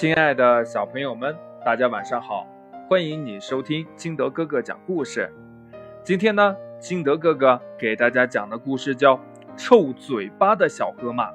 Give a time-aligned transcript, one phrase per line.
[0.00, 2.46] 亲爱的小朋友们，大家晚上好！
[2.88, 5.28] 欢迎你收听金德哥哥讲故事。
[6.04, 9.16] 今天呢，金德哥哥给大家讲的故事叫
[9.56, 11.32] 《臭嘴巴的小河马》。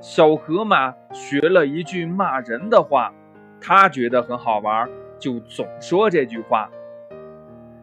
[0.00, 3.12] 小河马学了一句骂人的话，
[3.60, 4.88] 他觉得很好玩，
[5.18, 6.70] 就总说这句话。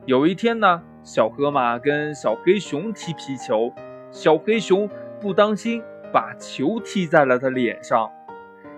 [0.06, 3.74] 有一天呢，小河马跟小黑熊踢皮球，
[4.10, 4.90] 小黑熊
[5.20, 5.84] 不当心
[6.14, 8.10] 把球踢在了他脸上。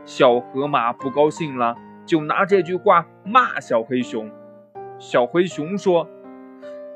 [0.09, 4.27] 小河马不高兴了，就拿这句话骂小黑熊。
[4.97, 6.09] 小黑熊说：“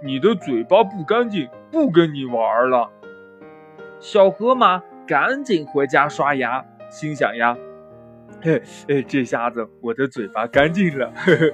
[0.01, 2.89] 你的嘴巴不干净，不跟你玩了。”
[4.01, 7.55] 小河马赶紧回家刷牙，心想呀
[8.41, 11.53] ：“嘿，嘿，这下子我的嘴巴干净了。”呵呵。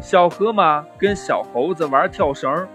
[0.00, 2.66] 小河马跟小猴子玩跳绳，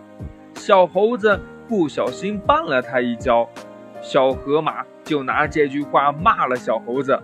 [0.54, 1.38] 小猴子
[1.68, 3.50] 不小心绊了他一跤，
[4.02, 7.22] 小河马就拿这句话骂了小猴子。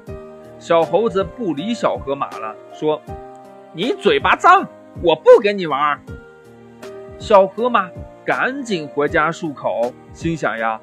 [0.60, 3.02] 小猴子不理小河马了，说
[3.74, 4.68] ：“你嘴巴脏，
[5.04, 6.00] 我不跟你玩。”
[7.20, 7.90] 小河马
[8.26, 10.80] 赶紧回家漱口，心想呀：“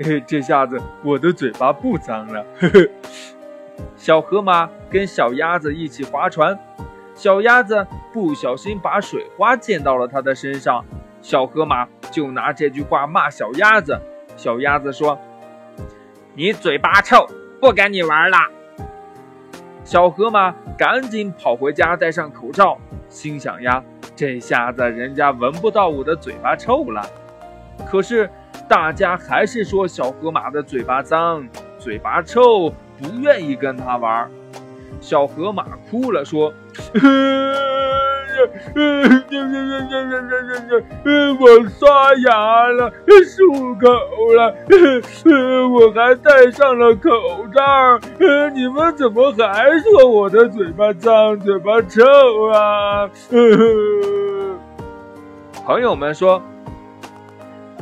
[0.00, 2.88] 嘿 嘿，这下子我的嘴巴不脏了。”呵呵。
[3.96, 6.58] 小河马跟小鸭子一起划船，
[7.14, 10.84] 小鸭子不小心把水花溅到了它的身上，
[11.20, 14.00] 小河马就拿这句话骂小鸭子。
[14.36, 15.18] 小鸭子说
[16.34, 17.26] ：“你嘴巴臭，
[17.60, 18.38] 不跟你玩了。”
[19.88, 22.76] 小河马赶紧跑回家，戴上口罩，
[23.08, 23.82] 心想呀，
[24.14, 27.02] 这下子人家闻不到我的嘴巴臭了。
[27.86, 28.28] 可是
[28.68, 34.30] 大家还是说小河马的嘴巴脏，嘴巴臭，不愿意跟他玩。
[35.00, 36.52] 小河马哭了，说。
[37.00, 37.67] 呵！
[41.40, 43.86] 我刷牙了，漱口
[44.34, 45.00] 了，嗯，
[45.72, 47.10] 我还戴上了口
[47.54, 47.62] 罩。
[48.18, 52.02] 嗯，你们怎么还说我的嘴巴脏、嘴巴臭
[52.52, 53.08] 啊？
[55.64, 56.42] 朋友们说，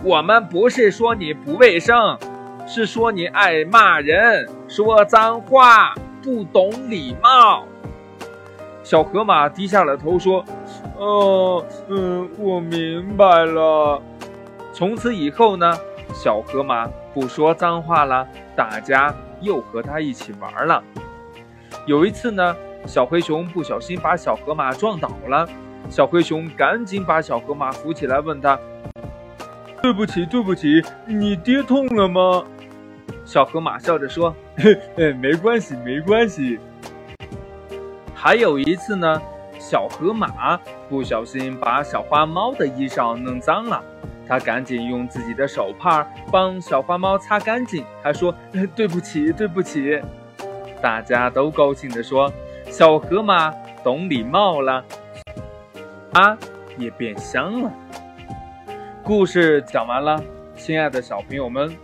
[0.02, 2.18] 我们不是说你不卫生，
[2.66, 7.64] 是说你爱骂人，说脏话，不懂礼貌。
[8.86, 10.44] 小河马低下了头说
[10.96, 14.00] ：“哦，嗯，我明白了。
[14.72, 15.76] 从此以后呢，
[16.14, 20.80] 小河马不说脏话了，大家又和他一起玩了。
[21.84, 25.48] 有一次呢，小黑熊不小心把小河马撞倒了，
[25.90, 28.56] 小黑熊赶紧把小河马扶起来，问他：
[29.82, 32.44] 对不起，对不起，你跌痛了吗？
[33.24, 36.60] 小河马笑着说：嘿，没关系，没关系。”
[38.26, 39.22] 还有一次呢，
[39.56, 43.80] 小河马不小心把小花猫的衣裳弄脏了，
[44.26, 47.84] 他赶紧用自己的手帕帮小花猫擦干净。
[48.02, 48.34] 他说
[48.74, 50.02] ：“对不起，对不起。”
[50.82, 52.28] 大家都高兴地说
[52.66, 53.54] ：“小河马
[53.84, 54.84] 懂礼貌了，
[56.14, 56.36] 啊，
[56.78, 57.70] 也变香了。”
[59.06, 60.20] 故事讲完了，
[60.56, 61.76] 亲爱的小朋友们，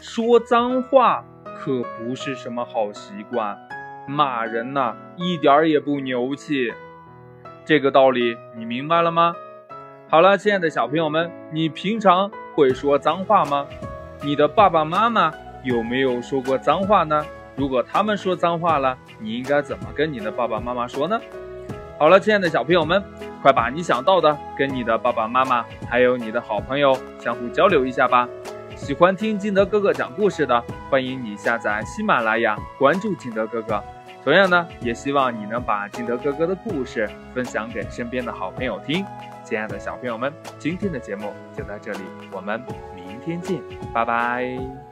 [0.00, 1.24] 说脏话
[1.56, 3.56] 可不是什么好习惯。
[4.08, 6.72] 骂人呐，一点儿也不牛气，
[7.66, 9.36] 这个道理你明白了吗？
[10.08, 13.66] 好了，亲爱的小朋友们，你平常会说脏话吗？
[14.22, 15.30] 你的爸爸妈妈
[15.62, 17.22] 有没有说过脏话呢？
[17.54, 21.20] 如果他们说脏话了，你应该怎么跟你的爸爸妈妈说呢？
[21.98, 23.04] 好了，亲爱的小朋友们，
[23.42, 28.26] 快把你想到的跟你的爸爸妈妈还有你的好朋友相互交流一下吧。
[28.74, 33.84] 喜欢听金德哥哥讲故事的，欢迎你下载喜马拉雅，关注金德哥哥。
[34.28, 39.02] 同样呢，也希望你能把金德哥哥的故事分享给身边的好朋友听。
[39.42, 42.00] 亲爱的小朋友们，今天的节目就到这里，
[42.30, 42.62] 我们
[42.94, 43.58] 明天见，
[43.94, 44.87] 拜拜。